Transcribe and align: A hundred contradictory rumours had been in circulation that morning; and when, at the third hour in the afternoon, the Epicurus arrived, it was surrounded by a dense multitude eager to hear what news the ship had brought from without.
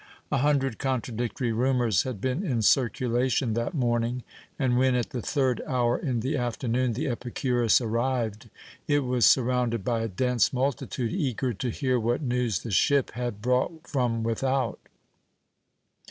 A 0.31 0.37
hundred 0.39 0.79
contradictory 0.79 1.51
rumours 1.51 2.01
had 2.01 2.19
been 2.19 2.43
in 2.43 2.63
circulation 2.63 3.53
that 3.53 3.75
morning; 3.75 4.23
and 4.57 4.75
when, 4.79 4.95
at 4.95 5.11
the 5.11 5.21
third 5.21 5.61
hour 5.67 5.95
in 5.95 6.21
the 6.21 6.35
afternoon, 6.35 6.93
the 6.93 7.07
Epicurus 7.07 7.79
arrived, 7.79 8.49
it 8.87 9.01
was 9.01 9.27
surrounded 9.27 9.85
by 9.85 9.99
a 10.01 10.07
dense 10.07 10.51
multitude 10.51 11.11
eager 11.11 11.53
to 11.53 11.69
hear 11.69 11.99
what 11.99 12.23
news 12.23 12.63
the 12.63 12.71
ship 12.71 13.11
had 13.11 13.43
brought 13.43 13.85
from 13.87 14.23
without. 14.23 14.79